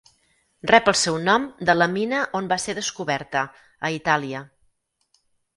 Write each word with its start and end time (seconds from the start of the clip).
Rep 0.71 0.87
el 0.91 0.95
seu 1.01 1.19
nom 1.27 1.45
de 1.69 1.75
la 1.77 1.87
mina 1.93 2.23
on 2.39 2.49
va 2.53 2.59
ser 2.65 2.77
descoberta, 2.79 3.47
a 3.89 3.93
Itàlia. 4.01 4.43